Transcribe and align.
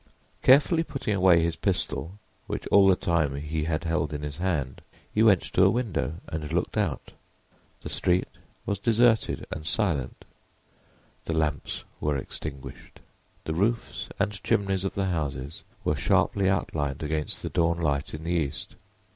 Carefully 0.41 0.81
putting 0.81 1.15
away 1.15 1.43
his 1.43 1.55
pistol, 1.55 2.17
which 2.47 2.65
all 2.71 2.87
the 2.87 2.95
time 2.95 3.35
he 3.35 3.65
had 3.65 3.83
held 3.83 4.13
in 4.13 4.23
his 4.23 4.37
hand, 4.37 4.81
he 5.13 5.21
went 5.21 5.43
to 5.43 5.63
a 5.63 5.69
window 5.69 6.15
and 6.27 6.51
looked 6.51 6.75
out. 6.75 7.11
The 7.83 7.89
street 7.89 8.27
was 8.65 8.79
deserted 8.79 9.45
and 9.51 9.63
silent; 9.63 10.25
the 11.25 11.33
lamps 11.33 11.83
were 11.99 12.17
extinguished; 12.17 12.99
the 13.43 13.53
roofs 13.53 14.09
and 14.17 14.41
chimneys 14.43 14.83
of 14.83 14.95
the 14.95 15.05
houses 15.05 15.63
were 15.83 15.95
sharply 15.95 16.49
outlined 16.49 17.03
against 17.03 17.43
the 17.43 17.49
dawn 17.49 17.79
light 17.79 18.15
in 18.15 18.23
the 18.23 18.31
east. 18.33 18.73